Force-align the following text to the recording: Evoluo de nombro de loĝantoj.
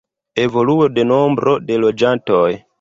Evoluo 0.45 0.87
de 0.95 1.05
nombro 1.11 1.55
de 1.71 1.81
loĝantoj. 1.87 2.45